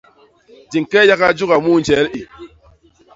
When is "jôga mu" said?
1.37-1.73